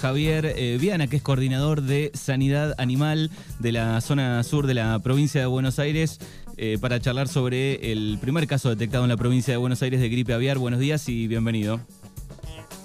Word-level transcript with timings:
Javier 0.00 0.46
eh, 0.56 0.78
Viana, 0.80 1.08
que 1.08 1.16
es 1.16 1.22
coordinador 1.22 1.82
de 1.82 2.10
Sanidad 2.14 2.74
Animal 2.78 3.30
de 3.58 3.72
la 3.72 4.00
zona 4.00 4.42
sur 4.42 4.66
de 4.66 4.72
la 4.72 4.98
provincia 5.00 5.42
de 5.42 5.46
Buenos 5.46 5.78
Aires, 5.78 6.18
eh, 6.56 6.78
para 6.80 7.00
charlar 7.00 7.28
sobre 7.28 7.92
el 7.92 8.16
primer 8.18 8.46
caso 8.46 8.70
detectado 8.70 9.04
en 9.04 9.10
la 9.10 9.18
provincia 9.18 9.52
de 9.52 9.58
Buenos 9.58 9.82
Aires 9.82 10.00
de 10.00 10.08
gripe 10.08 10.32
aviar. 10.32 10.56
Buenos 10.56 10.80
días 10.80 11.06
y 11.10 11.26
bienvenido. 11.26 11.80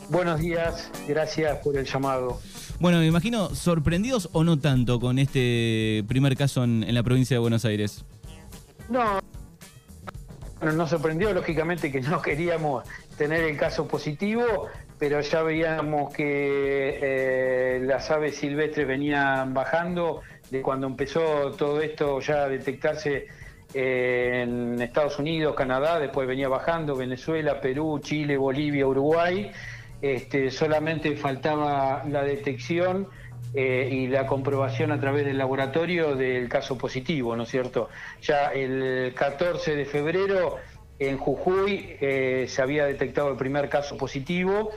Buenos 0.09 0.41
días, 0.41 0.91
gracias 1.07 1.57
por 1.59 1.77
el 1.77 1.85
llamado. 1.85 2.41
Bueno, 2.81 2.99
me 2.99 3.07
imagino 3.07 3.55
sorprendidos 3.55 4.29
o 4.33 4.43
no 4.43 4.59
tanto 4.59 4.99
con 4.99 5.17
este 5.17 6.03
primer 6.09 6.35
caso 6.35 6.65
en, 6.65 6.93
la 6.93 7.01
provincia 7.01 7.35
de 7.35 7.39
Buenos 7.39 7.63
Aires. 7.63 8.03
No, 8.89 9.21
nos 10.61 10.89
sorprendió 10.89 11.33
lógicamente 11.33 11.93
que 11.93 12.01
no 12.01 12.21
queríamos 12.21 12.83
tener 13.17 13.43
el 13.45 13.57
caso 13.57 13.87
positivo, 13.87 14.67
pero 14.97 15.21
ya 15.21 15.43
veíamos 15.43 16.13
que 16.13 16.99
eh, 17.01 17.79
las 17.83 18.09
aves 18.11 18.37
silvestres 18.37 18.87
venían 18.87 19.53
bajando 19.53 20.21
de 20.49 20.61
cuando 20.61 20.87
empezó 20.87 21.51
todo 21.51 21.81
esto 21.81 22.19
ya 22.19 22.43
a 22.43 22.49
detectarse 22.49 23.27
en 23.73 24.81
Estados 24.81 25.19
Unidos, 25.19 25.53
Canadá, 25.55 25.99
después 25.99 26.27
venía 26.27 26.47
bajando 26.47 26.95
Venezuela, 26.95 27.59
Perú, 27.59 27.99
Chile, 27.99 28.37
Bolivia, 28.37 28.87
Uruguay. 28.87 29.51
Este, 30.01 30.51
solamente 30.51 31.15
faltaba 31.15 32.03
la 32.07 32.23
detección 32.23 33.07
eh, 33.53 33.89
y 33.91 34.07
la 34.07 34.27
comprobación 34.27 34.91
a 34.91 34.99
través 34.99 35.25
del 35.25 35.37
laboratorio 35.37 36.15
del 36.15 36.49
caso 36.49 36.77
positivo, 36.77 37.35
¿no 37.35 37.43
es 37.43 37.49
cierto? 37.49 37.89
Ya 38.21 38.51
el 38.53 39.13
14 39.15 39.75
de 39.75 39.85
febrero 39.85 40.57
en 40.99 41.17
Jujuy 41.17 41.97
eh, 41.99 42.45
se 42.47 42.61
había 42.61 42.85
detectado 42.85 43.29
el 43.29 43.37
primer 43.37 43.69
caso 43.69 43.97
positivo 43.97 44.71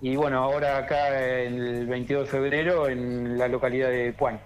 y 0.00 0.16
bueno, 0.16 0.38
ahora 0.38 0.78
acá 0.78 1.20
el 1.20 1.86
22 1.86 2.24
de 2.24 2.30
febrero 2.30 2.88
en 2.88 3.38
la 3.38 3.46
localidad 3.48 3.88
de 3.88 4.12
Puan. 4.12 4.40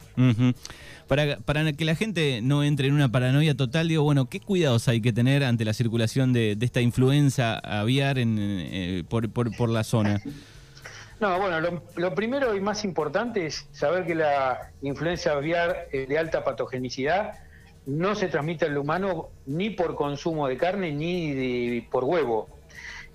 para, 1.09 1.39
para 1.39 1.73
que 1.73 1.85
la 1.87 1.95
gente 1.95 2.41
no 2.43 2.63
entre 2.63 2.89
en 2.89 2.95
una 2.95 3.11
paranoia 3.11 3.57
total, 3.57 3.89
digo, 3.89 4.03
bueno, 4.03 4.27
¿qué 4.27 4.39
cuidados 4.39 4.87
hay 4.89 5.01
que 5.01 5.15
tener 5.15 5.43
ante 5.43 5.65
la 5.65 5.73
circulación 5.73 6.35
de, 6.35 6.59
esta 6.61 6.83
influenza 6.83 7.59
aviar 7.59 8.19
en, 8.19 8.37
eh, 8.39 9.05
por, 9.09 9.33
por, 9.33 9.69
la 9.71 9.83
zona? 9.83 10.21
No, 11.21 11.41
bueno, 11.41 11.59
lo, 11.61 11.83
lo, 11.97 12.15
primero 12.15 12.55
y 12.55 12.61
más 12.61 12.85
importante 12.85 13.47
es 13.47 13.67
saber 13.73 14.05
que 14.05 14.15
la 14.15 14.73
influenza 14.83 15.33
aviar 15.33 15.89
de 15.91 16.19
alta 16.19 16.45
patogenicidad 16.45 17.33
no 17.87 18.15
se 18.15 18.29
transmite 18.29 18.67
al 18.67 18.77
humano 18.77 19.31
ni 19.47 19.71
por 19.71 19.95
consumo 19.95 20.49
de 20.49 20.57
carne 20.57 20.93
ni 20.93 21.81
por 21.83 22.05
huevo. 22.05 22.49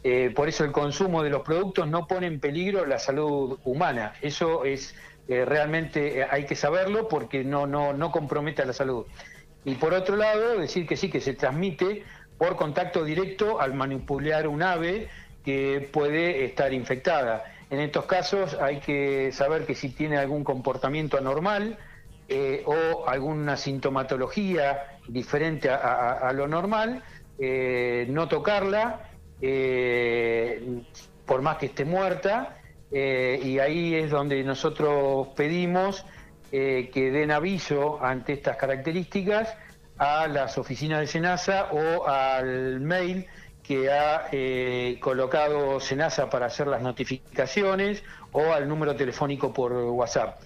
Eh, 0.04 0.32
por 0.36 0.50
eso 0.50 0.64
el 0.64 0.72
consumo 0.72 1.22
de 1.22 1.30
los 1.30 1.44
productos 1.44 1.88
no 1.88 2.08
pone 2.08 2.28
en 2.28 2.40
peligro 2.40 2.86
la 2.86 2.98
salud 2.98 3.60
humana. 3.66 4.14
Eso 4.22 4.66
es 4.66 4.96
eh, 5.28 5.46
realmente 5.46 6.20
eh, 6.22 6.28
hay 6.30 6.46
que 6.46 6.56
saberlo 6.56 7.08
porque 7.08 7.44
no, 7.44 7.68
no, 7.68 7.94
no 7.94 8.12
compromete 8.12 8.62
a 8.62 8.66
la 8.66 8.74
salud. 8.74 9.06
Y 9.64 9.76
por 9.76 9.94
otro 9.94 10.16
lado, 10.16 10.58
decir 10.58 10.88
que 10.88 10.98
sí, 10.98 11.10
que 11.10 11.22
se 11.22 11.34
transmite 11.34 12.04
por 12.40 12.56
contacto 12.56 13.04
directo 13.04 13.62
al 13.62 13.76
manipular 13.76 14.48
un 14.48 14.64
ave 14.64 15.10
que 15.46 15.88
puede 15.94 16.46
estar 16.46 16.74
infectada. 16.74 17.44
En 17.70 17.80
estos 17.80 18.06
casos 18.06 18.58
hay 18.60 18.80
que 18.80 19.32
saber 19.32 19.66
que 19.66 19.76
si 19.76 19.90
tiene 19.90 20.18
algún 20.18 20.44
comportamiento 20.44 21.18
anormal, 21.18 21.78
eh, 22.34 22.64
o 22.66 23.10
alguna 23.10 23.58
sintomatología 23.58 25.00
diferente 25.06 25.70
a, 25.70 26.32
lo 26.34 26.48
normal, 26.48 27.04
eh, 27.38 28.06
no 28.08 28.30
tocarla, 28.30 29.10
eh, 29.42 30.82
por 31.26 31.42
más 31.42 31.58
que 31.58 31.66
esté 31.66 31.84
muerta, 31.84 32.56
y 32.90 33.60
ahí 33.60 33.96
es 33.96 34.12
donde 34.12 34.42
nosotros 34.46 35.28
pedimos 35.36 36.06
que 36.50 37.12
den 37.14 37.32
aviso 37.32 38.02
ante 38.02 38.34
estas 38.34 38.56
características 38.56 39.54
a 39.98 40.28
las 40.28 40.58
oficinas 40.58 41.02
de 41.02 41.08
Senasa 41.08 41.70
o 41.72 42.08
al 42.08 42.80
mail 42.80 43.28
que 43.62 43.92
ha 43.92 44.30
colocado 45.02 45.82
Senasa 45.82 46.30
para 46.30 46.46
hacer 46.46 46.68
las 46.68 46.82
notificaciones 46.82 48.04
o 48.32 48.54
al 48.54 48.70
número 48.70 48.96
telefónico 48.96 49.54
por 49.54 49.74
WhatsApp. 49.74 50.40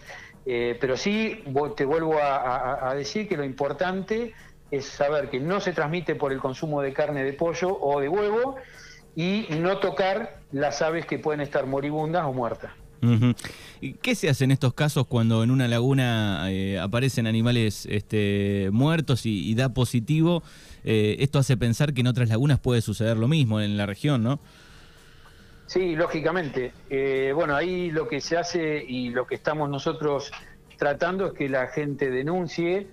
Eh, 0.45 0.77
pero 0.79 0.95
sí, 0.95 1.43
te 1.75 1.85
vuelvo 1.85 2.17
a, 2.21 2.93
decir 2.95 3.27
que 3.27 3.35
lo 3.35 3.43
importante 3.43 4.33
es 4.69 4.85
saber 4.85 5.29
que 5.29 5.39
no 5.39 5.59
se 5.59 5.73
transmite 5.73 6.15
por 6.15 6.31
el 6.31 6.39
consumo 6.39 6.81
de 6.81 6.93
carne 6.93 7.23
de 7.23 7.33
pollo 7.33 7.77
o 7.79 7.99
de 7.99 8.09
huevo 8.09 8.55
y 9.15 9.47
no 9.59 9.79
tocar 9.79 10.39
las 10.51 10.81
aves 10.81 11.05
que 11.05 11.17
pueden 11.17 11.41
estar 11.41 11.65
moribundas 11.65 12.25
o 12.25 12.33
muertas. 12.33 12.71
¿Y 13.81 13.93
¿Qué 13.93 14.15
se 14.15 14.29
hace 14.29 14.45
en 14.45 14.51
estos 14.51 14.73
casos 14.73 15.05
cuando 15.05 15.43
en 15.43 15.51
una 15.51 15.67
laguna 15.67 16.51
eh, 16.51 16.79
aparecen 16.79 17.27
animales 17.27 17.87
este, 17.89 18.69
muertos 18.71 19.25
y, 19.25 19.53
da 19.55 19.73
positivo? 19.73 20.43
Eh, 20.83 21.17
esto 21.19 21.39
hace 21.39 21.57
pensar 21.57 21.93
que 21.93 22.01
en 22.01 22.07
otras 22.07 22.29
lagunas 22.29 22.59
puede 22.59 22.81
suceder 22.81 23.17
lo 23.17 23.27
mismo 23.27 23.61
en 23.61 23.77
la 23.77 23.85
región, 23.85 24.23
¿no? 24.23 24.39
Sí, 25.67 25.95
lógicamente. 25.95 26.73
Eh, 26.89 27.31
bueno, 27.33 27.55
ahí 27.55 27.89
lo 27.91 28.07
que 28.07 28.21
se 28.21 28.37
hace 28.37 28.83
y 28.87 29.09
lo 29.09 29.25
que 29.25 29.35
estamos 29.35 29.69
nosotros 29.69 30.31
tratando 30.77 31.27
es 31.27 31.33
que 31.33 31.49
la 31.49 31.67
gente 31.67 32.09
denuncie 32.11 32.87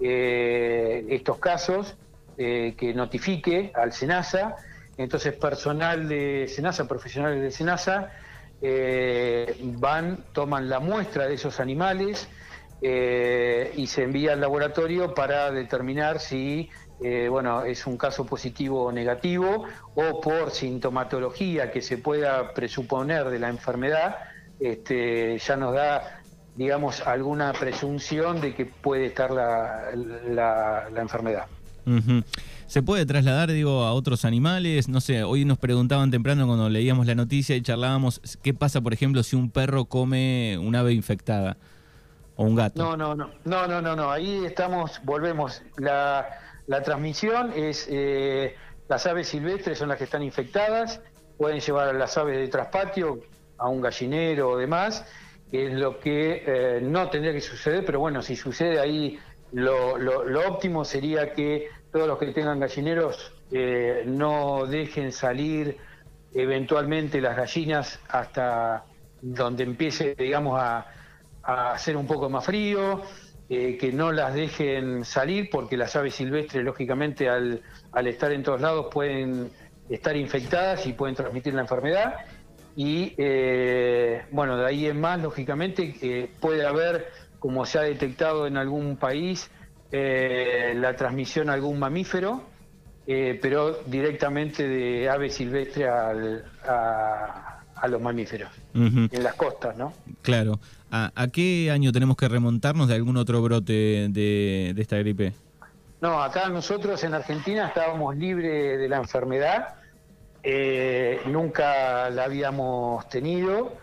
eh, 0.00 1.04
estos 1.10 1.38
casos, 1.38 1.96
eh, 2.38 2.74
que 2.78 2.94
notifique 2.94 3.72
al 3.74 3.92
SENASA. 3.92 4.56
Entonces, 4.96 5.34
personal 5.34 6.08
de 6.08 6.46
SENASA, 6.48 6.88
profesionales 6.88 7.42
de 7.42 7.50
SENASA, 7.50 8.12
van, 9.78 10.24
toman 10.32 10.70
la 10.70 10.80
muestra 10.80 11.26
de 11.26 11.34
esos 11.34 11.60
animales 11.60 12.28
y 12.86 13.86
se 13.86 14.02
envía 14.02 14.34
al 14.34 14.40
laboratorio 14.40 15.14
para 15.14 15.50
determinar 15.50 16.20
si 16.20 16.68
eh, 17.02 17.28
bueno, 17.28 17.64
es 17.64 17.86
un 17.86 17.96
caso 17.96 18.24
positivo 18.24 18.84
o 18.84 18.92
negativo, 18.92 19.64
o 19.94 20.20
por 20.20 20.50
sintomatología 20.52 21.70
que 21.72 21.82
se 21.82 21.98
pueda 21.98 22.54
presuponer 22.54 23.28
de 23.30 23.38
la 23.38 23.48
enfermedad, 23.48 24.16
este, 24.60 25.38
ya 25.38 25.56
nos 25.56 25.74
da, 25.74 26.22
digamos, 26.56 27.00
alguna 27.00 27.52
presunción 27.52 28.40
de 28.40 28.54
que 28.54 28.66
puede 28.66 29.06
estar 29.06 29.32
la, 29.32 29.90
la, 30.90 31.00
enfermedad. 31.00 31.46
¿Se 32.66 32.80
puede 32.80 33.04
trasladar, 33.04 33.50
digo, 33.50 33.82
a 33.82 33.92
otros 33.92 34.24
animales? 34.24 34.88
No 34.88 35.00
sé, 35.00 35.24
hoy 35.24 35.44
nos 35.44 35.58
preguntaban 35.58 36.10
temprano 36.10 36.46
cuando 36.46 36.70
leíamos 36.70 37.06
la 37.06 37.14
noticia 37.14 37.56
y 37.56 37.60
charlábamos, 37.60 38.20
¿qué 38.42 38.54
pasa, 38.54 38.80
por 38.80 38.94
ejemplo, 38.94 39.22
si 39.22 39.36
un 39.36 39.50
perro 39.50 39.84
come 39.86 40.56
un 40.58 40.74
ave 40.76 40.92
infectada 40.92 41.58
o 42.36 42.44
un 42.44 42.54
gato? 42.54 42.82
No, 42.82 42.96
no, 42.96 43.14
no, 43.14 43.30
no, 43.44 43.66
no, 43.66 43.80
no, 43.80 43.96
no. 43.96 44.10
ahí 44.10 44.44
estamos, 44.44 45.00
volvemos. 45.04 45.62
La, 45.76 46.28
la 46.66 46.82
transmisión 46.82 47.52
es, 47.54 47.86
eh, 47.90 48.56
las 48.88 49.06
aves 49.06 49.28
silvestres 49.28 49.78
son 49.78 49.88
las 49.88 49.98
que 49.98 50.04
están 50.04 50.22
infectadas, 50.22 51.00
pueden 51.36 51.60
llevar 51.60 51.88
a 51.88 51.92
las 51.92 52.16
aves 52.16 52.38
de 52.38 52.48
traspatio 52.48 53.20
a 53.58 53.68
un 53.68 53.80
gallinero 53.80 54.50
o 54.50 54.56
demás, 54.56 55.06
que 55.50 55.66
es 55.66 55.74
lo 55.74 56.00
que 56.00 56.42
eh, 56.46 56.80
no 56.82 57.08
tendría 57.10 57.32
que 57.32 57.40
suceder, 57.40 57.84
pero 57.84 58.00
bueno, 58.00 58.22
si 58.22 58.34
sucede 58.34 58.80
ahí, 58.80 59.18
lo, 59.52 59.98
lo, 59.98 60.48
óptimo 60.48 60.84
sería 60.84 61.32
que 61.32 61.68
todos 61.92 62.08
los 62.08 62.18
que 62.18 62.26
tengan 62.28 62.58
gallineros 62.58 63.32
eh, 63.52 64.02
no 64.04 64.66
dejen 64.66 65.12
salir 65.12 65.76
eventualmente 66.32 67.20
las 67.20 67.36
gallinas 67.36 68.00
hasta 68.08 68.84
donde 69.22 69.62
empiece, 69.62 70.16
digamos, 70.16 70.60
a, 70.60 70.86
a 71.44 71.72
hacer 71.72 71.96
un 71.96 72.06
poco 72.06 72.28
más 72.28 72.44
frío, 72.44 73.02
eh, 73.48 73.76
que 73.76 73.92
no 73.92 74.10
las 74.10 74.34
dejen 74.34 75.04
salir 75.04 75.50
porque 75.50 75.76
las 75.76 75.94
aves 75.96 76.14
silvestres, 76.14 76.64
lógicamente, 76.64 77.28
al, 77.28 77.62
estar 78.06 78.32
en 78.32 78.42
todos 78.42 78.62
lados 78.62 78.86
pueden 78.90 79.50
estar 79.90 80.16
infectadas 80.16 80.86
y 80.86 80.94
pueden 80.94 81.14
transmitir 81.14 81.52
la 81.52 81.60
enfermedad. 81.60 82.14
Y 82.74 83.14
eh, 83.18 84.22
bueno, 84.30 84.56
de 84.56 84.66
ahí 84.66 84.86
en 84.86 84.98
más, 84.98 85.20
lógicamente, 85.20 85.92
que 85.92 86.30
puede 86.40 86.66
haber, 86.66 87.12
como 87.38 87.66
se 87.66 87.78
ha 87.78 87.82
detectado 87.82 88.46
en 88.46 88.56
algún 88.56 88.96
país, 88.96 89.50
eh, 89.92 90.72
la 90.76 90.96
transmisión 90.96 91.50
a 91.50 91.52
algún 91.52 91.78
mamífero, 91.78 92.42
pero 93.06 93.82
directamente 93.84 94.66
de 94.66 95.10
ave 95.10 95.28
silvestre 95.28 95.86
al, 95.86 96.50
a, 96.66 97.53
a 97.84 97.88
los 97.88 98.00
mamíferos 98.00 98.50
en 98.74 99.22
las 99.22 99.34
costas, 99.34 99.76
¿no? 99.76 99.92
Claro. 100.22 100.58
¿A, 100.90 101.28
qué 101.32 101.70
año 101.70 101.92
tenemos 101.92 102.16
que 102.16 102.28
remontarnos 102.28 102.88
de 102.88 102.94
algún 102.94 103.18
otro 103.18 103.42
brote 103.42 104.08
de, 104.08 104.74
esta 104.78 104.96
gripe? 104.96 105.34
No, 106.00 106.22
acá 106.22 106.48
nosotros 106.48 107.04
en 107.04 107.12
Argentina 107.14 107.68
estábamos 107.68 108.16
libres 108.16 108.78
de 108.78 108.88
la 108.88 108.96
enfermedad, 108.96 109.74
eh, 110.42 111.20
nunca 111.26 112.08
la 112.08 112.24
habíamos 112.24 113.06
tenido, 113.10 113.76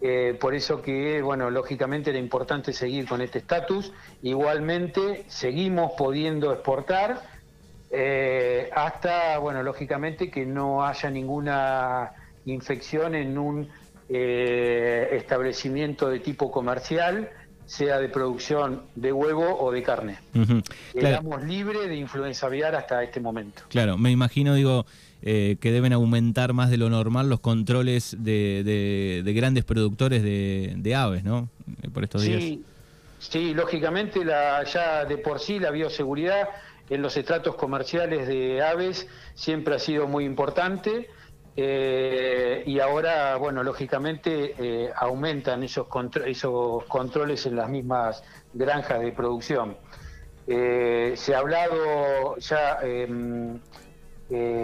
eh, 0.00 0.36
por 0.40 0.54
eso 0.54 0.82
que, 0.82 1.20
bueno, 1.20 1.50
lógicamente 1.50 2.10
era 2.10 2.18
importante 2.20 2.72
seguir 2.72 3.08
con 3.08 3.20
este 3.20 3.38
estatus. 3.38 3.92
Igualmente 4.22 5.24
seguimos 5.26 5.92
pudiendo 5.98 6.52
exportar 6.52 7.22
eh, 7.90 8.70
hasta, 8.72 9.38
bueno, 9.38 9.64
lógicamente 9.64 10.30
que 10.30 10.46
no 10.46 10.86
haya 10.86 11.10
ninguna 11.10 12.12
infección 12.52 13.14
en 13.14 13.38
un 13.38 13.68
eh, 14.08 15.08
establecimiento 15.12 16.08
de 16.08 16.20
tipo 16.20 16.50
comercial, 16.50 17.30
sea 17.66 17.98
de 17.98 18.08
producción 18.08 18.82
de 18.94 19.12
huevo 19.12 19.58
o 19.60 19.70
de 19.70 19.82
carne. 19.82 20.18
Estamos 20.94 21.42
libres 21.42 21.88
de 21.88 21.96
influenza 21.96 22.46
aviar 22.46 22.74
hasta 22.74 23.02
este 23.02 23.20
momento. 23.20 23.62
Claro, 23.68 23.98
me 23.98 24.10
imagino, 24.10 24.54
digo, 24.54 24.86
eh, 25.20 25.56
que 25.60 25.70
deben 25.70 25.92
aumentar 25.92 26.54
más 26.54 26.70
de 26.70 26.78
lo 26.78 26.88
normal 26.88 27.28
los 27.28 27.40
controles 27.40 28.16
de, 28.18 29.22
grandes 29.36 29.64
productores 29.64 30.22
de, 30.22 30.94
aves, 30.94 31.24
¿no? 31.24 31.50
Por 31.92 32.04
estos 32.04 32.22
días. 32.22 32.58
Sí, 33.18 33.52
lógicamente 33.52 34.24
la, 34.24 34.64
ya 34.64 35.04
de 35.04 35.18
por 35.18 35.40
sí 35.40 35.58
la 35.58 35.70
bioseguridad 35.70 36.48
en 36.88 37.02
los 37.02 37.16
estratos 37.16 37.56
comerciales 37.56 38.28
de 38.28 38.62
aves 38.62 39.08
siempre 39.34 39.74
ha 39.74 39.78
sido 39.78 40.06
muy 40.06 40.24
importante 40.24 41.08
eh, 41.60 42.62
y 42.66 42.78
ahora, 42.78 43.34
bueno, 43.34 43.64
lógicamente 43.64 44.54
eh, 44.56 44.92
aumentan 44.94 45.64
esos, 45.64 45.88
esos 46.24 46.84
controles 46.84 47.46
en 47.46 47.56
las 47.56 47.68
mismas 47.68 48.22
granjas 48.54 49.00
de 49.00 49.10
producción. 49.10 49.76
Eh, 50.46 51.14
se 51.16 51.34
ha 51.34 51.38
hablado 51.38 52.36
ya, 52.36 52.78
em, 52.82 53.58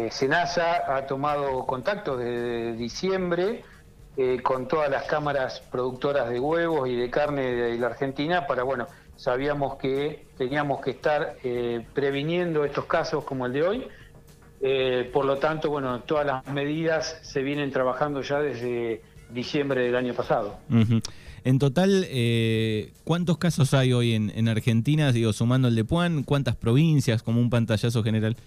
Senasa 0.08 0.94
ha 0.96 1.04
tomado 1.06 1.66
contacto 1.66 2.16
desde 2.16 2.74
diciembre 2.74 3.64
con 4.44 4.68
todas 4.68 4.88
las 4.88 5.04
cámaras 5.04 5.60
productoras 5.72 6.28
de 6.28 6.38
huevos 6.38 6.88
y 6.88 6.94
de 6.94 7.10
carne 7.10 7.42
de 7.42 7.76
la 7.76 7.88
Argentina 7.88 8.46
para, 8.46 8.62
bueno, 8.62 8.86
sabíamos 9.16 9.76
que 9.78 10.28
teníamos 10.38 10.80
que 10.80 10.90
estar 10.90 11.36
previniendo 11.92 12.64
estos 12.64 12.84
casos 12.84 13.24
como 13.24 13.46
el 13.46 13.52
de 13.52 13.62
hoy 13.66 13.88
eh, 14.66 15.10
por 15.12 15.26
lo 15.26 15.36
tanto, 15.36 15.68
bueno, 15.68 16.00
todas 16.00 16.24
las 16.24 16.46
medidas 16.46 17.18
se 17.20 17.42
vienen 17.42 17.70
trabajando 17.70 18.22
ya 18.22 18.40
desde 18.40 19.02
diciembre 19.28 19.82
del 19.82 19.94
año 19.94 20.14
pasado. 20.14 20.56
En 21.44 21.58
total, 21.58 22.06
eh, 22.08 22.90
¿cuántos 23.04 23.36
casos 23.36 23.74
hay 23.74 23.92
hoy 23.92 24.14
en, 24.14 24.48
Argentina? 24.48 25.12
Digo, 25.12 25.34
sumando 25.34 25.68
el 25.68 25.74
de 25.74 25.84
Puan, 25.84 26.22
¿cuántas 26.22 26.56
provincias 26.56 27.22
como 27.22 27.42
un 27.42 27.50
pantallazo 27.50 28.02
general? 28.02 28.38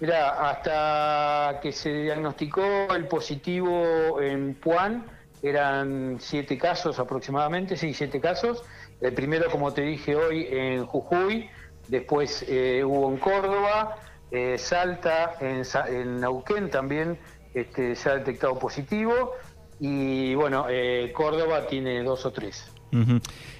Mira, 0.00 0.48
hasta 0.48 1.60
que 1.60 1.72
se 1.72 1.92
diagnosticó 2.04 2.94
el 2.96 3.06
positivo 3.06 4.18
en 4.18 4.54
Puan, 4.54 5.04
eran 5.42 6.16
siete 6.20 6.56
casos 6.56 6.98
aproximadamente, 6.98 7.76
sí, 7.76 7.92
siete 7.92 8.18
casos. 8.18 8.62
El 9.02 9.12
primero, 9.12 9.50
como 9.50 9.74
te 9.74 9.82
dije 9.82 10.16
hoy, 10.16 10.46
en 10.50 10.86
Jujuy, 10.86 11.50
después 11.88 12.46
eh, 12.48 12.82
hubo 12.82 13.10
en 13.10 13.18
Córdoba, 13.18 13.98
eh, 14.32 14.56
Salta, 14.58 15.34
en, 15.40 15.62
en, 15.88 16.20
Neuquén 16.20 16.70
también 16.70 17.18
este, 17.54 17.94
se 17.94 18.08
ha 18.08 18.14
detectado 18.14 18.58
positivo 18.58 19.32
y 19.78 20.34
bueno, 20.34 20.66
eh, 20.70 21.12
Córdoba 21.14 21.66
tiene 21.66 22.02
dos 22.02 22.24
o 22.24 22.32
tres. 22.32 22.72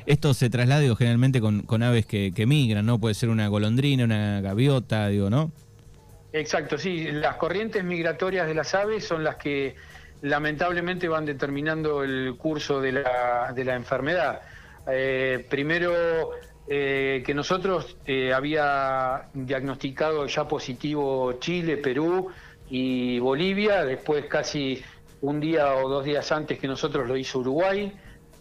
Esto 0.04 0.34
se 0.34 0.50
traslada 0.50 0.82
generalmente 0.96 1.40
con, 1.40 1.82
aves 1.82 2.06
que, 2.06 2.44
migran, 2.46 2.84
¿no? 2.84 2.98
Puede 2.98 3.14
ser 3.14 3.28
una 3.28 3.48
golondrina, 3.48 4.04
una 4.04 4.40
gaviota, 4.40 5.08
digo, 5.08 5.30
¿no? 5.30 5.50
Exacto, 6.32 6.78
sí. 6.78 7.10
Las 7.10 7.36
corrientes 7.36 7.82
migratorias 7.82 8.46
de 8.46 8.54
las 8.54 8.74
aves 8.74 9.04
son 9.04 9.24
las 9.24 9.36
que 9.36 9.74
lamentablemente 10.22 11.08
van 11.08 11.24
determinando 11.24 12.04
el 12.04 12.34
curso 12.36 12.80
de 12.80 12.92
la, 12.92 13.52
de 13.54 13.64
la 13.64 13.74
enfermedad. 13.74 14.40
Eh, 14.90 15.46
primero 15.48 16.30
eh, 16.68 17.24
que 17.26 17.34
nosotros 17.34 17.96
eh, 18.06 18.32
había 18.32 19.28
diagnosticado 19.34 20.26
ya 20.26 20.46
positivo 20.46 21.34
Chile, 21.40 21.76
Perú 21.76 22.28
y 22.70 23.18
Bolivia, 23.18 23.84
después 23.84 24.26
casi 24.26 24.80
un 25.22 25.40
día 25.40 25.74
o 25.74 25.88
dos 25.88 26.04
días 26.04 26.30
antes 26.30 26.58
que 26.58 26.68
nosotros 26.68 27.08
lo 27.08 27.16
hizo 27.16 27.40
Uruguay. 27.40 27.92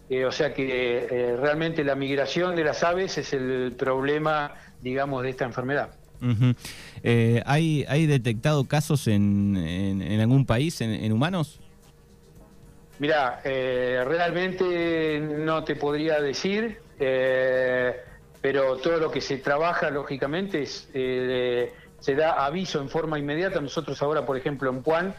Eh, 0.08 0.24
o 0.24 0.32
sea 0.32 0.52
que 0.54 1.36
realmente 1.40 1.82
la 1.84 1.94
migración 1.94 2.54
de 2.54 2.64
las 2.64 2.82
aves 2.82 3.18
es 3.18 3.32
el 3.32 3.74
problema, 3.76 4.54
digamos, 4.80 5.22
de 5.22 5.30
esta 5.30 5.44
enfermedad. 5.44 5.90
¿hay, 7.44 7.84
¿Hay 7.88 8.06
detectado 8.06 8.64
casos 8.64 9.08
en, 9.08 9.56
en, 9.56 10.20
algún 10.20 10.46
país, 10.46 10.80
en, 10.80 11.10
humanos? 11.10 11.60
Mira, 12.98 13.40
realmente 13.42 15.18
no 15.20 15.64
te 15.64 15.76
podría 15.76 16.20
decir 16.20 16.78
pero 18.42 18.76
todo 18.76 18.98
lo 18.98 19.10
que 19.10 19.20
se 19.20 19.38
trabaja, 19.38 19.88
lógicamente, 19.90 20.62
es, 20.62 20.90
eh, 20.92 21.72
se 22.00 22.16
da 22.16 22.44
aviso 22.44 22.80
en 22.80 22.88
forma 22.88 23.16
inmediata. 23.18 23.60
Nosotros 23.60 24.02
ahora, 24.02 24.26
por 24.26 24.36
ejemplo, 24.36 24.68
en 24.68 24.82
Puan, 24.82 25.14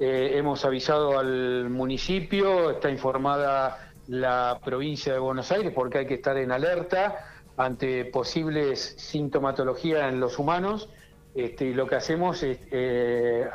eh, 0.00 0.32
hemos 0.34 0.64
avisado 0.64 1.18
al 1.18 1.68
municipio, 1.68 2.70
está 2.70 2.90
informada 2.90 3.92
la 4.08 4.58
provincia 4.64 5.12
de 5.12 5.18
Buenos 5.18 5.52
Aires, 5.52 5.72
porque 5.74 5.98
hay 5.98 6.06
que 6.06 6.14
estar 6.14 6.38
en 6.38 6.50
alerta 6.52 7.26
ante 7.58 8.06
posibles 8.06 8.94
sintomatología 8.98 10.08
en 10.08 10.18
los 10.18 10.38
humanos. 10.38 10.88
Este, 11.34 11.66
y 11.66 11.74
lo 11.74 11.86
que 11.86 11.96
hacemos 11.96 12.42
es 12.42 12.58
eh, 12.70 13.46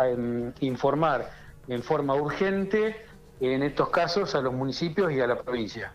informar 0.60 1.32
en 1.68 1.82
forma 1.82 2.14
urgente 2.14 2.96
en 3.42 3.64
estos 3.64 3.90
casos 3.90 4.36
a 4.36 4.42
los 4.42 4.54
municipios 4.54 5.12
y 5.14 5.20
a 5.20 5.28
la 5.28 5.42
provincia. 5.42 5.94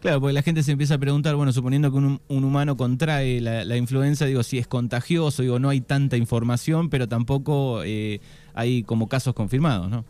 Claro, 0.00 0.20
porque 0.20 0.32
la 0.32 0.42
gente 0.42 0.62
se 0.62 0.72
empieza 0.72 0.94
a 0.94 0.98
preguntar, 0.98 1.34
bueno, 1.34 1.52
suponiendo 1.52 1.90
que 1.90 1.96
un, 1.96 2.20
humano 2.28 2.76
contrae 2.76 3.40
la, 3.40 3.76
influenza, 3.76 4.26
digo, 4.26 4.42
si 4.42 4.58
es 4.58 4.66
contagioso, 4.66 5.42
digo, 5.42 5.58
no 5.58 5.68
hay 5.68 5.80
tanta 5.80 6.16
información, 6.16 6.88
pero 6.88 7.08
tampoco 7.08 7.82
eh, 7.84 8.20
hay 8.54 8.84
como 8.84 9.08
casos 9.08 9.34
confirmados, 9.34 9.90
¿no? 9.90 10.04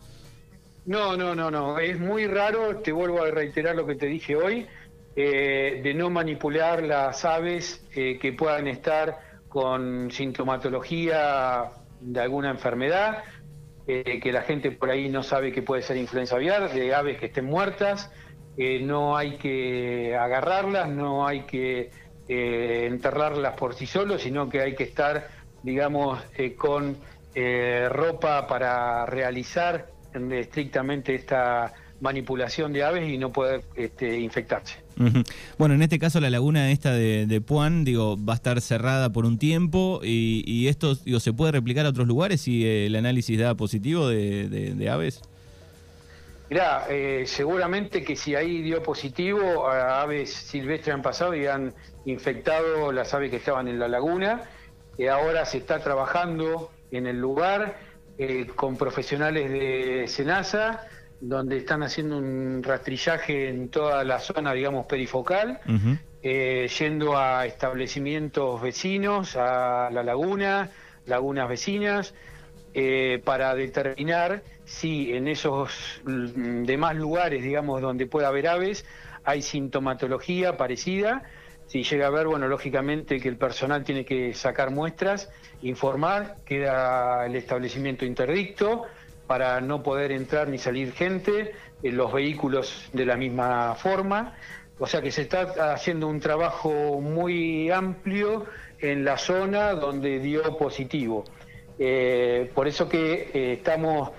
No, 0.85 1.15
no, 1.15 1.35
no, 1.35 1.51
no, 1.51 1.77
es 1.79 1.99
muy 1.99 2.25
raro, 2.25 2.77
te 2.77 2.91
vuelvo 2.91 3.21
a 3.21 3.29
reiterar 3.29 3.75
lo 3.75 3.85
que 3.85 3.95
te 3.95 4.07
dije 4.07 4.35
hoy, 4.35 4.65
eh, 5.15 5.81
de 5.83 5.93
no 5.93 6.09
manipular 6.09 6.81
las 6.83 7.25
aves 7.25 7.85
eh, 7.93 8.17
que 8.19 8.33
puedan 8.33 8.67
estar 8.67 9.19
con 9.49 10.09
sintomatología 10.11 11.71
de 11.99 12.19
alguna 12.21 12.51
enfermedad, 12.51 13.23
eh, 13.91 14.19
que 14.21 14.31
la 14.31 14.43
gente 14.43 14.69
por 14.69 14.91
ahí 14.91 15.09
no 15.09 15.23
sabe 15.23 15.51
que 15.51 15.63
puede 15.63 15.81
ser 15.81 15.97
influenza 15.97 16.35
aviar, 16.35 16.71
de 16.71 16.93
aves 16.93 17.17
que 17.17 17.25
estén 17.25 17.45
muertas, 17.45 18.11
no 18.55 19.17
hay 19.17 19.37
que 19.37 20.15
agarrarlas, 20.15 20.87
no 20.89 21.25
hay 21.25 21.41
que 21.45 21.89
eh, 22.27 22.85
enterrarlas 22.85 23.55
por 23.55 23.73
sí 23.73 23.87
solos, 23.87 24.21
sino 24.21 24.47
que 24.47 24.61
hay 24.61 24.75
que 24.75 24.83
estar, 24.83 25.29
digamos, 25.63 26.23
eh, 26.37 26.53
con 26.53 26.97
ropa 27.89 28.45
para 28.45 29.07
realizar 29.07 29.87
estrictamente 30.13 31.15
esta 31.15 31.73
manipulación 32.01 32.73
de 32.73 32.83
aves 32.83 33.09
y 33.09 33.17
no 33.17 33.31
poder 33.31 33.61
este, 33.75 34.19
infectarse. 34.19 34.77
Bueno, 35.57 35.75
en 35.75 35.81
este 35.81 35.97
caso 35.97 36.19
la 36.19 36.29
laguna 36.29 36.71
esta 36.71 36.93
de, 36.93 37.25
de, 37.25 37.41
Puan, 37.41 37.85
digo, 37.85 38.17
va 38.17 38.33
a 38.33 38.35
estar 38.35 38.59
cerrada 38.59 39.11
por 39.11 39.25
un 39.25 39.37
tiempo 39.37 40.01
y, 40.03 40.67
esto, 40.67 40.95
digo, 40.95 41.19
¿se 41.19 41.31
puede 41.31 41.53
replicar 41.53 41.85
a 41.85 41.89
otros 41.89 42.07
lugares 42.07 42.41
si 42.41 42.67
el 42.67 42.95
análisis 42.95 43.39
da 43.39 43.55
positivo 43.55 44.07
de, 44.07 44.89
aves? 44.91 45.21
Mirá, 46.49 46.85
eh, 46.89 47.23
seguramente 47.27 48.03
que 48.03 48.15
si 48.15 48.35
ahí 48.35 48.61
dio 48.61 48.81
positivo, 48.81 49.67
a 49.67 50.01
aves 50.01 50.33
silvestres 50.33 50.95
han 50.95 51.01
pasado 51.01 51.35
y 51.35 51.45
han 51.45 51.73
infectado 52.05 52.91
las 52.91 53.13
aves 53.13 53.29
que 53.29 53.37
estaban 53.37 53.67
en 53.67 53.79
la 53.79 53.87
laguna. 53.87 54.43
ahora 55.09 55.45
se 55.45 55.59
está 55.59 55.79
trabajando 55.79 56.71
en 56.91 57.07
el 57.07 57.19
lugar 57.19 57.77
eh, 58.17 58.47
con 58.53 58.75
profesionales 58.75 59.49
de 59.49 60.05
SENASA 60.07 60.85
donde 61.21 61.57
están 61.57 61.83
haciendo 61.83 62.17
un 62.17 62.61
rastrillaje 62.63 63.49
en 63.49 63.69
toda 63.69 64.03
la 64.03 64.19
zona, 64.19 64.53
digamos, 64.53 64.85
perifocal, 64.85 65.59
eh, 66.21 66.69
yendo 66.79 67.17
a 67.17 67.45
establecimientos 67.45 68.61
vecinos, 68.61 69.35
a 69.35 69.89
la 69.91 70.03
laguna, 70.03 70.69
lagunas 71.05 71.49
vecinas, 71.49 72.13
eh, 72.73 73.21
para 73.23 73.55
determinar 73.55 74.43
si 74.63 75.13
en 75.13 75.27
esos 75.27 76.01
demás 76.05 76.95
lugares, 76.95 77.43
digamos, 77.43 77.81
donde 77.81 78.05
pueda 78.05 78.27
haber 78.27 78.47
aves, 78.47 78.85
hay 79.23 79.41
sintomatología 79.41 80.55
parecida. 80.57 81.23
Si 81.65 81.83
llega 81.83 82.05
a 82.05 82.07
haber, 82.09 82.27
bueno, 82.27 82.47
lógicamente 82.47 83.19
que 83.19 83.27
el 83.29 83.37
personal 83.37 83.83
tiene 83.83 84.05
que 84.05 84.33
sacar 84.33 84.71
muestras, 84.71 85.29
informar, 85.61 86.37
queda 86.45 87.25
el 87.25 87.35
establecimiento 87.35 88.05
interdicto, 88.05 88.85
para 89.29 89.61
no 89.61 89.83
poder 89.83 90.11
entrar 90.11 90.47
ni 90.47 90.57
salir 90.57 90.91
gente, 90.91 91.53
en 91.83 91.95
los 91.95 92.11
vehículos 92.11 92.89
de 92.93 93.05
la 93.05 93.15
misma 93.15 93.75
forma. 93.75 94.33
O 94.79 94.87
sea 94.87 95.03
que 95.03 95.11
se 95.11 95.21
está 95.21 95.71
haciendo 95.71 96.07
un 96.07 96.19
trabajo 96.19 96.99
muy 96.99 97.69
amplio 97.69 98.47
en 98.79 99.05
la 99.05 99.19
zona 99.19 99.75
donde 99.75 100.17
dio 100.17 100.57
positivo. 100.57 101.25
Eh, 101.77 102.49
por 102.55 102.67
eso 102.67 102.89
que 102.89 103.29
eh, 103.31 103.53
estamos, 103.53 104.09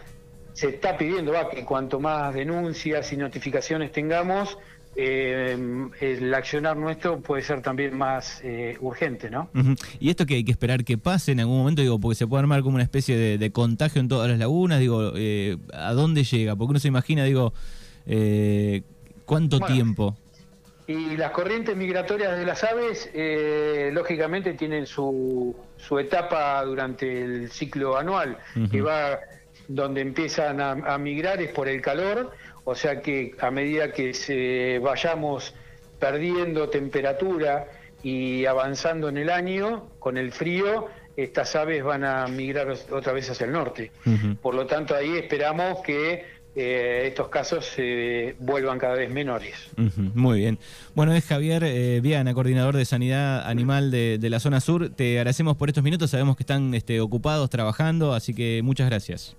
se 0.53 0.69
está 0.69 0.97
pidiendo 0.97 1.33
que 1.51 1.65
cuanto 1.65 1.99
más 1.99 2.33
denuncias 2.33 3.13
y 3.13 3.17
notificaciones 3.17 3.91
tengamos, 3.91 4.59
eh, 4.97 5.57
el 6.01 6.35
accionar 6.35 6.77
nuestro 6.77 7.21
puede 7.21 7.43
ser 7.43 7.63
también 7.63 7.97
más 7.97 8.41
eh, 8.43 8.77
urgente, 8.81 9.31
¿no? 9.31 9.49
Y 10.01 10.11
esto 10.11 10.27
que 10.27 10.35
hay 10.35 10.45
que 10.45 10.51
esperar 10.51 10.85
que 10.85 10.99
pase 10.99 11.33
en 11.33 11.41
algún 11.41 11.59
momento, 11.59 11.81
digo, 11.81 12.01
porque 12.01 12.17
se 12.17 12.27
puede 12.27 12.41
armar 12.41 12.63
como 12.63 12.75
una 12.75 12.83
especie 12.83 13.39
de, 13.39 13.53
contagio 13.53 14.01
en 14.01 14.09
todas 14.09 14.29
las 14.29 14.39
lagunas, 14.39 14.81
digo, 14.81 15.13
eh, 15.15 15.57
¿a 15.73 15.93
dónde 15.93 16.25
llega? 16.25 16.57
Porque 16.57 16.71
uno 16.71 16.81
se 16.81 16.89
imagina, 16.89 17.25
digo, 17.25 17.53
¿cuánto 19.25 19.61
tiempo? 19.61 20.17
Y 20.89 21.17
las 21.17 21.31
corrientes 21.31 21.77
migratorias 21.77 22.37
de 22.37 22.45
las 22.45 22.65
aves, 22.65 23.11
lógicamente, 23.93 24.55
tienen 24.55 24.87
su, 24.87 25.55
su 25.77 25.99
etapa 26.01 26.65
durante 26.65 27.23
el 27.23 27.51
ciclo 27.51 27.97
anual, 27.97 28.39
que 28.71 28.83
va 28.83 29.21
donde 29.75 30.01
empiezan 30.01 30.61
a 30.61 30.99
migrar 30.99 31.41
es 31.41 31.53
por 31.53 31.69
el 31.69 31.81
calor 31.81 32.33
o 32.65 32.75
sea 32.75 33.01
que 33.01 33.35
a 33.41 33.51
medida 33.51 33.93
que 33.93 34.15
se 34.15 34.79
vayamos 34.79 35.55
perdiendo 35.99 36.69
temperatura 36.69 37.67
y 38.03 38.47
avanzando 38.47 39.09
en 39.09 39.19
el 39.19 39.31
año, 39.31 39.89
con 39.99 40.17
el 40.17 40.33
frío, 40.33 40.87
estas 41.17 41.55
aves 41.57 41.83
van 41.83 42.05
a 42.05 42.27
migrar 42.29 42.69
otra 42.91 43.13
vez 43.13 43.29
hacia 43.29 43.47
el 43.47 43.53
norte. 43.53 43.91
Por 44.41 44.55
lo 44.55 44.67
tanto, 44.67 44.95
ahí 44.95 45.17
esperamos 45.17 45.81
que 45.85 46.25
eh, 46.57 47.05
estos 47.09 47.29
casos 47.29 47.67
se 47.67 48.37
vuelvan 48.39 48.79
cada 48.79 48.95
vez 48.95 49.11
menores. 49.11 49.57
Muy 50.15 50.39
bien. 50.39 50.59
Bueno, 50.95 51.13
es 51.13 51.27
Javier 51.27 51.65
eh, 51.65 52.01
Viana, 52.01 52.33
coordinador 52.33 52.77
de 52.77 52.85
Sanidad 52.85 53.47
Animal 53.47 53.91
de, 53.91 54.19
la 54.31 54.41
zona 54.41 54.61
sur. 54.61 54.91
Te 54.91 55.19
agradecemos 55.19 55.57
por 55.57 55.69
estos 55.69 55.85
minutos, 55.85 56.11
sabemos 56.11 56.37
que 56.37 56.45
están 56.45 56.73
este, 56.75 57.01
ocupados 57.01 57.51
trabajando, 57.51 58.15
así 58.15 58.33
que 58.33 58.63
muchas 58.63 58.89
gracias. 58.89 59.37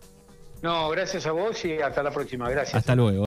No, 0.62 0.90
gracias 0.90 1.26
a 1.26 1.32
vos 1.32 1.64
y 1.66 1.82
hasta 1.82 2.04
la 2.04 2.12
próxima. 2.12 2.50
Gracias. 2.50 2.76
Hasta 2.76 2.96
luego. 2.96 3.20